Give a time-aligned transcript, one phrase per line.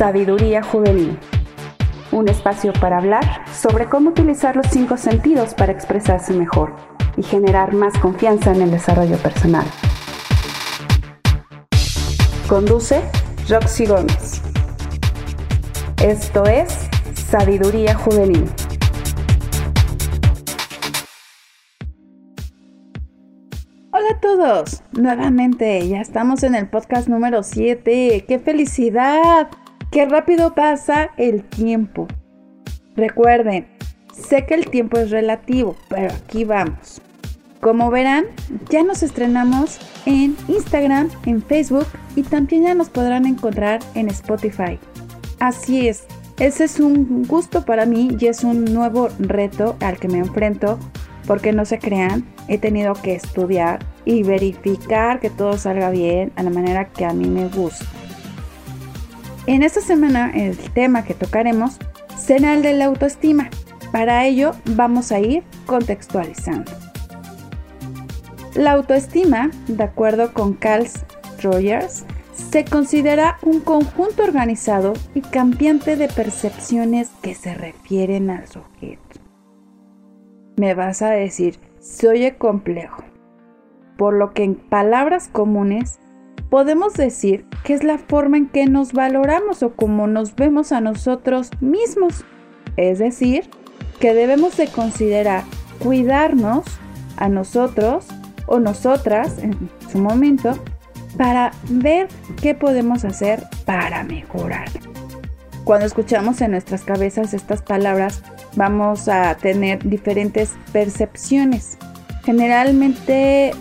[0.00, 1.18] Sabiduría Juvenil.
[2.10, 6.74] Un espacio para hablar sobre cómo utilizar los cinco sentidos para expresarse mejor
[7.18, 9.66] y generar más confianza en el desarrollo personal.
[12.48, 13.02] Conduce
[13.46, 14.40] Roxy Gómez.
[16.02, 18.46] Esto es Sabiduría Juvenil.
[23.92, 28.24] Hola a todos, nuevamente ya estamos en el podcast número 7.
[28.26, 29.50] ¡Qué felicidad!
[29.90, 32.06] ¡Qué rápido pasa el tiempo!
[32.94, 33.66] Recuerden,
[34.12, 37.02] sé que el tiempo es relativo, pero aquí vamos.
[37.60, 38.26] Como verán,
[38.68, 44.78] ya nos estrenamos en Instagram, en Facebook y también ya nos podrán encontrar en Spotify.
[45.40, 46.04] Así es,
[46.38, 50.78] ese es un gusto para mí y es un nuevo reto al que me enfrento
[51.26, 56.44] porque no se crean, he tenido que estudiar y verificar que todo salga bien a
[56.44, 57.99] la manera que a mí me gusta.
[59.46, 61.78] En esta semana el tema que tocaremos
[62.16, 63.48] será el de la autoestima.
[63.90, 66.70] Para ello vamos a ir contextualizando.
[68.54, 70.86] La autoestima, de acuerdo con Carl
[71.42, 79.20] Rogers, se considera un conjunto organizado y cambiante de percepciones que se refieren al sujeto.
[80.56, 83.04] Me vas a decir, se oye complejo,
[83.96, 85.98] por lo que en palabras comunes
[86.50, 90.80] podemos decir que es la forma en que nos valoramos o como nos vemos a
[90.80, 92.24] nosotros mismos.
[92.76, 93.48] Es decir,
[94.00, 95.44] que debemos de considerar
[95.78, 96.64] cuidarnos
[97.16, 98.06] a nosotros
[98.46, 100.58] o nosotras en su momento
[101.16, 102.08] para ver
[102.40, 104.68] qué podemos hacer para mejorar.
[105.64, 108.22] Cuando escuchamos en nuestras cabezas estas palabras,
[108.56, 111.78] vamos a tener diferentes percepciones.
[112.24, 113.52] Generalmente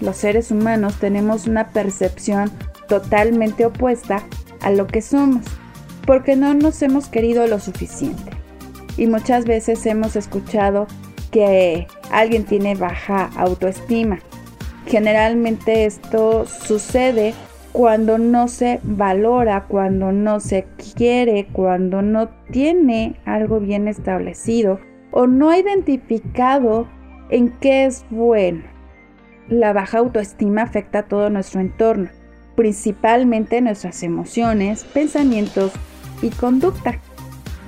[0.00, 2.50] los seres humanos tenemos una percepción
[2.88, 4.22] totalmente opuesta
[4.60, 5.44] a lo que somos,
[6.06, 8.30] porque no nos hemos querido lo suficiente.
[8.96, 10.86] Y muchas veces hemos escuchado
[11.30, 14.20] que alguien tiene baja autoestima.
[14.86, 17.34] Generalmente esto sucede
[17.72, 24.78] cuando no se valora, cuando no se quiere, cuando no tiene algo bien establecido
[25.10, 26.86] o no ha identificado
[27.34, 28.62] en qué es bueno.
[29.48, 32.08] La baja autoestima afecta a todo nuestro entorno,
[32.54, 35.72] principalmente nuestras emociones, pensamientos
[36.22, 37.00] y conducta.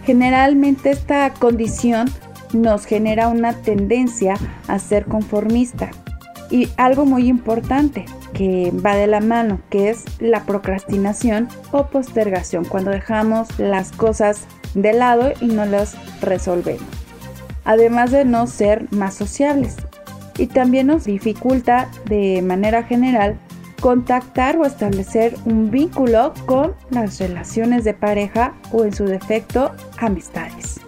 [0.04, 2.08] Generalmente esta condición
[2.52, 4.36] nos genera una tendencia
[4.68, 5.90] a ser conformista.
[6.48, 12.64] Y algo muy importante, que va de la mano, que es la procrastinación o postergación,
[12.66, 17.05] cuando dejamos las cosas de lado y no las resolvemos.
[17.66, 19.76] Además de no ser más sociables.
[20.38, 23.38] Y también nos dificulta de manera general
[23.80, 30.80] contactar o establecer un vínculo con las relaciones de pareja o en su defecto amistades.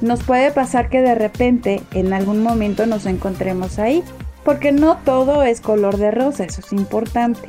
[0.00, 4.04] Nos puede pasar que de repente en algún momento nos encontremos ahí,
[4.44, 7.48] porque no todo es color de rosa, eso es importante.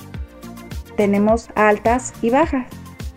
[0.98, 2.68] Tenemos altas y bajas,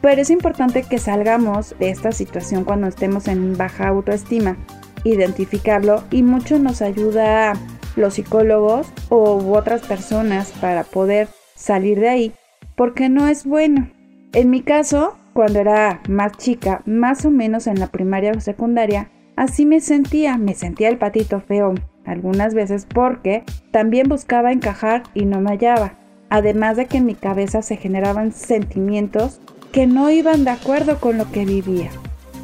[0.01, 4.57] pero es importante que salgamos de esta situación cuando estemos en baja autoestima,
[5.05, 7.55] identificarlo y mucho nos ayuda
[7.97, 12.33] los psicólogos u otras personas para poder salir de ahí,
[12.77, 13.91] porque no es bueno.
[14.33, 19.11] En mi caso, cuando era más chica, más o menos en la primaria o secundaria,
[19.37, 21.75] así me sentía, me sentía el patito feo,
[22.05, 25.95] algunas veces porque también buscaba encajar y no me hallaba,
[26.31, 29.41] además de que en mi cabeza se generaban sentimientos
[29.71, 31.91] que no iban de acuerdo con lo que vivía.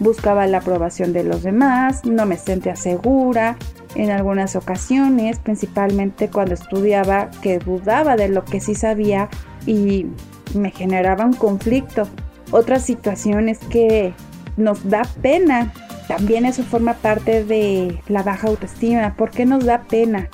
[0.01, 3.57] Buscaba la aprobación de los demás, no me sentía segura,
[3.95, 9.29] en algunas ocasiones, principalmente cuando estudiaba, que dudaba de lo que sí sabía
[9.67, 10.07] y
[10.55, 12.07] me generaba un conflicto.
[12.51, 14.15] Otras situaciones que
[14.57, 15.73] nos da pena
[16.09, 19.15] también eso forma parte de la baja autoestima.
[19.15, 20.31] ¿Por qué nos da pena?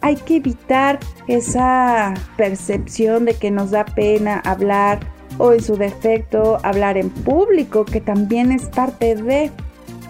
[0.00, 5.00] Hay que evitar esa percepción de que nos da pena hablar
[5.40, 9.50] o en su defecto hablar en público, que también es parte de...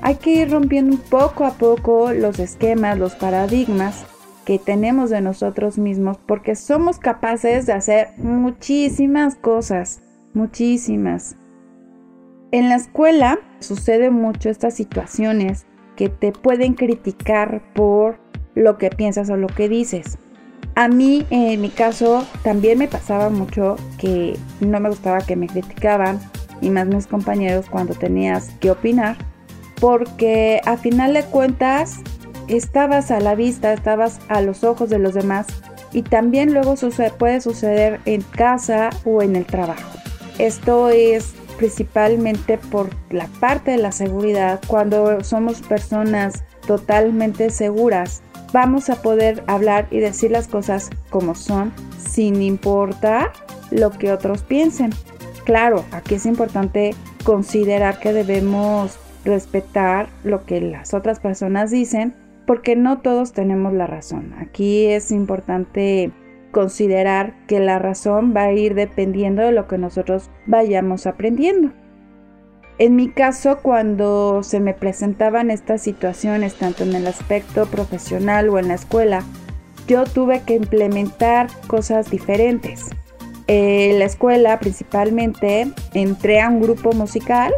[0.02, 4.04] Hay que ir rompiendo poco a poco los esquemas, los paradigmas
[4.44, 10.02] que tenemos de nosotros mismos, porque somos capaces de hacer muchísimas cosas,
[10.34, 11.36] muchísimas.
[12.50, 18.18] En la escuela sucede mucho estas situaciones que te pueden criticar por
[18.56, 20.18] lo que piensas o lo que dices.
[20.80, 25.46] A mí, en mi caso, también me pasaba mucho que no me gustaba que me
[25.46, 26.18] criticaban,
[26.62, 29.18] y más mis compañeros cuando tenías que opinar,
[29.78, 31.96] porque a final de cuentas
[32.48, 35.48] estabas a la vista, estabas a los ojos de los demás
[35.92, 36.76] y también luego
[37.18, 39.98] puede suceder en casa o en el trabajo.
[40.38, 48.22] Esto es principalmente por la parte de la seguridad, cuando somos personas totalmente seguras,
[48.52, 53.32] vamos a poder hablar y decir las cosas como son sin importar
[53.70, 54.91] lo que otros piensen.
[55.44, 56.94] Claro, aquí es importante
[57.25, 62.14] considerar que debemos respetar lo que las otras personas dicen
[62.47, 64.35] porque no todos tenemos la razón.
[64.41, 66.11] Aquí es importante
[66.50, 71.70] considerar que la razón va a ir dependiendo de lo que nosotros vayamos aprendiendo.
[72.80, 78.58] En mi caso, cuando se me presentaban estas situaciones, tanto en el aspecto profesional o
[78.58, 79.22] en la escuela,
[79.86, 82.86] yo tuve que implementar cosas diferentes.
[83.48, 87.52] En la escuela principalmente entré a un grupo musical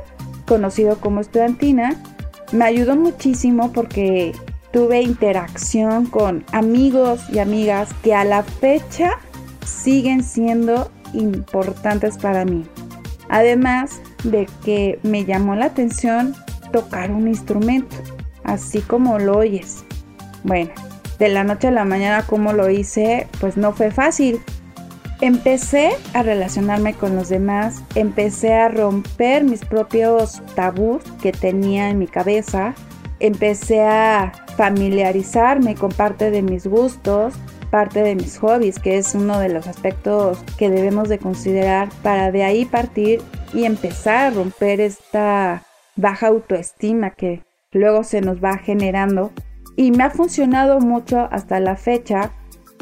[0.44, 2.02] conocido como estudiantina.
[2.50, 4.32] Me ayudó muchísimo porque
[4.72, 9.20] tuve interacción con amigos y amigas que a la fecha
[9.64, 12.64] siguen siendo importantes para mí.
[13.28, 16.34] Además de que me llamó la atención
[16.72, 17.96] tocar un instrumento,
[18.44, 19.84] así como lo oyes.
[20.44, 20.70] Bueno,
[21.19, 24.40] de la noche a la mañana como lo hice, pues no fue fácil.
[25.20, 32.00] Empecé a relacionarme con los demás, empecé a romper mis propios tabús que tenía en
[32.00, 32.74] mi cabeza,
[33.20, 37.34] empecé a familiarizarme con parte de mis gustos,
[37.72, 42.30] parte de mis hobbies, que es uno de los aspectos que debemos de considerar para
[42.30, 43.22] de ahí partir
[43.54, 45.62] y empezar a romper esta
[45.96, 47.42] baja autoestima que
[47.72, 49.32] luego se nos va generando.
[49.74, 52.32] Y me ha funcionado mucho hasta la fecha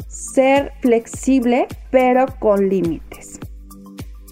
[0.09, 3.39] ser flexible pero con límites.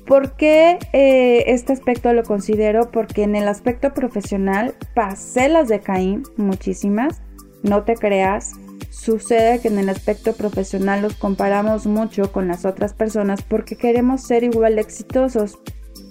[0.05, 2.91] ¿Por qué eh, este aspecto lo considero?
[2.91, 7.21] Porque en el aspecto profesional pasé las de Caín, muchísimas,
[7.63, 8.55] no te creas.
[8.89, 14.21] Sucede que en el aspecto profesional los comparamos mucho con las otras personas porque queremos
[14.21, 15.59] ser igual exitosos.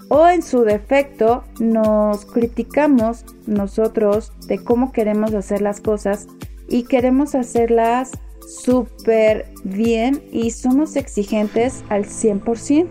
[0.08, 6.26] O en su defecto nos criticamos nosotros de cómo queremos hacer las cosas
[6.69, 8.12] y queremos hacerlas
[8.46, 12.88] súper bien y somos exigentes al 100%.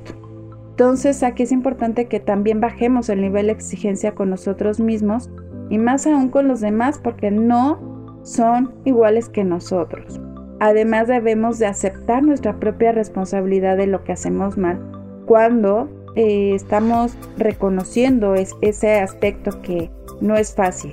[0.70, 5.32] Entonces aquí es importante que también bajemos el nivel de exigencia con nosotros mismos
[5.72, 7.97] y más aún con los demás porque no
[8.28, 10.20] son iguales que nosotros.
[10.60, 14.80] Además debemos de aceptar nuestra propia responsabilidad de lo que hacemos mal
[15.26, 19.90] cuando eh, estamos reconociendo ese aspecto que
[20.20, 20.92] no es fácil.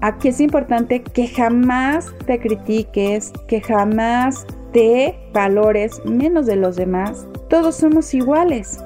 [0.00, 7.26] Aquí es importante que jamás te critiques, que jamás te valores menos de los demás.
[7.48, 8.78] Todos somos iguales.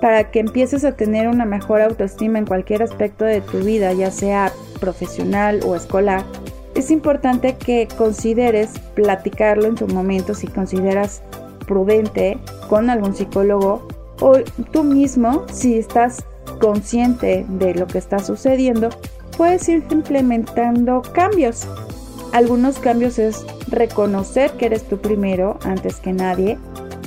[0.00, 4.10] Para que empieces a tener una mejor autoestima en cualquier aspecto de tu vida, ya
[4.10, 6.24] sea profesional o escolar,
[6.76, 11.22] es importante que consideres platicarlo en su momento si consideras
[11.66, 12.38] prudente
[12.68, 13.88] con algún psicólogo
[14.20, 14.34] o
[14.72, 16.24] tú mismo si estás
[16.60, 18.90] consciente de lo que está sucediendo
[19.36, 21.66] puedes ir implementando cambios.
[22.32, 26.58] Algunos cambios es reconocer que eres tú primero antes que nadie,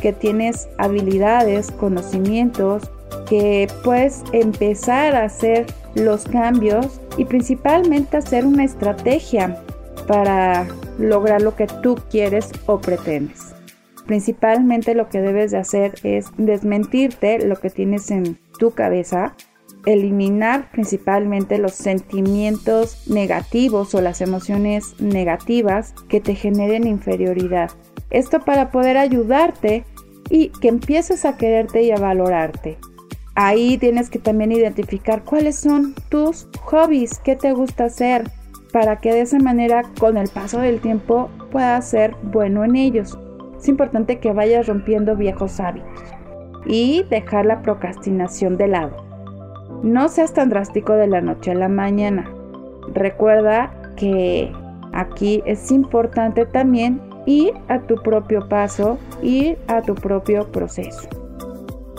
[0.02, 2.90] que tienes habilidades, conocimientos,
[3.28, 9.62] que puedes empezar a hacer los cambios y principalmente hacer una estrategia
[10.08, 10.68] para
[10.98, 13.54] lograr lo que tú quieres o pretendes.
[14.06, 19.36] Principalmente lo que debes de hacer es desmentirte lo que tienes en tu cabeza,
[19.86, 27.70] eliminar principalmente los sentimientos negativos o las emociones negativas que te generen inferioridad.
[28.10, 29.86] Esto para poder ayudarte
[30.30, 32.78] y que empieces a quererte y a valorarte.
[33.42, 38.30] Ahí tienes que también identificar cuáles son tus hobbies, qué te gusta hacer,
[38.74, 43.18] para que de esa manera con el paso del tiempo puedas ser bueno en ellos.
[43.58, 45.88] Es importante que vayas rompiendo viejos hábitos
[46.66, 48.98] y dejar la procrastinación de lado.
[49.84, 52.30] No seas tan drástico de la noche a la mañana.
[52.94, 54.52] Recuerda que
[54.92, 61.08] aquí es importante también ir a tu propio paso, ir a tu propio proceso.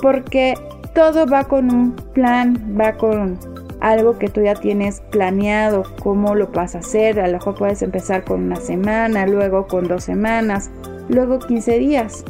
[0.03, 0.53] Porque
[1.01, 3.39] todo va con un plan, va con
[3.81, 7.19] algo que tú ya tienes planeado, cómo lo vas a hacer.
[7.21, 10.69] A lo mejor puedes empezar con una semana, luego con dos semanas,
[11.09, 12.23] luego 15 días.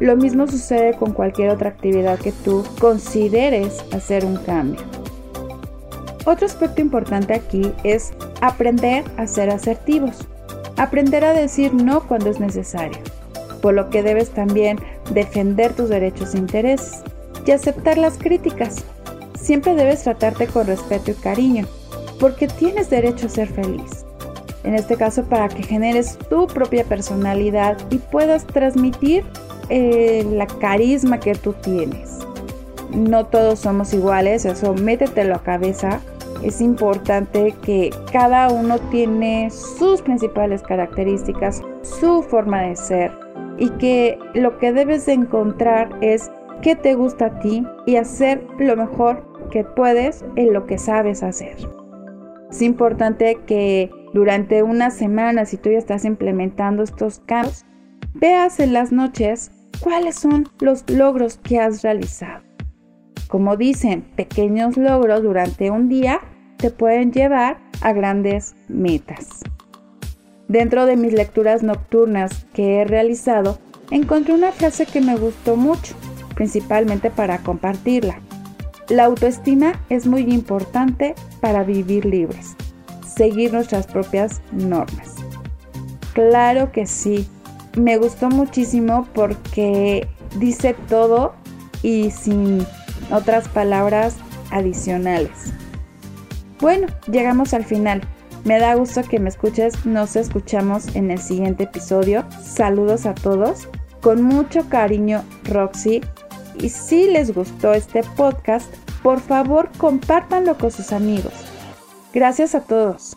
[0.00, 4.80] Lo mismo sucede con cualquier otra actividad que tú consideres hacer un cambio.
[6.24, 10.26] Otro aspecto importante aquí es aprender a ser asertivos.
[10.78, 13.00] Aprender a decir no cuando es necesario,
[13.60, 14.78] por lo que debes también
[15.10, 17.02] defender tus derechos e intereses
[17.48, 18.84] y aceptar las críticas.
[19.40, 21.66] Siempre debes tratarte con respeto y cariño,
[22.20, 24.04] porque tienes derecho a ser feliz.
[24.64, 29.24] En este caso, para que generes tu propia personalidad y puedas transmitir
[29.70, 32.18] eh, la carisma que tú tienes.
[32.90, 36.00] no todos somos iguales, eso métetelo a cabeza.
[36.42, 43.10] Es importante que cada uno tiene sus principales características, su forma de ser
[43.58, 46.30] y que lo que debes de encontrar es
[46.62, 51.22] qué te gusta a ti y hacer lo mejor que puedes en lo que sabes
[51.22, 51.56] hacer.
[52.50, 57.64] Es importante que durante una semana, si tú ya estás implementando estos cambios,
[58.14, 59.50] veas en las noches
[59.80, 62.42] cuáles son los logros que has realizado.
[63.28, 66.20] Como dicen, pequeños logros durante un día
[66.56, 69.40] te pueden llevar a grandes metas.
[70.48, 73.58] Dentro de mis lecturas nocturnas que he realizado,
[73.90, 75.94] encontré una frase que me gustó mucho,
[76.38, 78.20] principalmente para compartirla.
[78.88, 82.54] La autoestima es muy importante para vivir libres,
[83.04, 85.16] seguir nuestras propias normas.
[86.12, 87.28] Claro que sí,
[87.76, 90.06] me gustó muchísimo porque
[90.38, 91.34] dice todo
[91.82, 92.64] y sin
[93.10, 94.14] otras palabras
[94.52, 95.52] adicionales.
[96.60, 98.00] Bueno, llegamos al final.
[98.44, 99.84] Me da gusto que me escuches.
[99.84, 102.24] Nos escuchamos en el siguiente episodio.
[102.40, 103.68] Saludos a todos.
[104.00, 106.00] Con mucho cariño, Roxy.
[106.56, 111.32] Y si les gustó este podcast, por favor compártanlo con sus amigos.
[112.12, 113.16] Gracias a todos.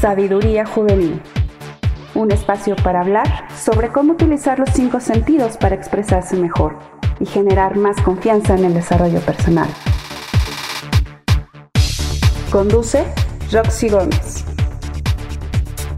[0.00, 1.20] Sabiduría Juvenil.
[2.14, 6.78] Un espacio para hablar sobre cómo utilizar los cinco sentidos para expresarse mejor
[7.20, 9.68] y generar más confianza en el desarrollo personal.
[12.50, 13.04] Conduce
[13.52, 14.44] Roxy Gómez.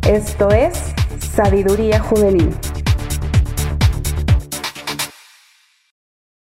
[0.07, 0.92] Esto es
[1.35, 2.55] Sabiduría Juvenil.